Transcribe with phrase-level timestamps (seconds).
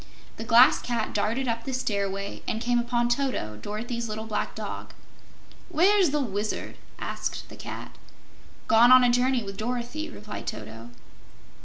[0.37, 4.95] The Glass Cat darted up the stairway and came upon Toto, Dorothy's little black dog.
[5.69, 7.95] "Where's the Wizard?" asked the Cat.
[8.67, 10.89] "Gone on a journey with Dorothy," replied Toto.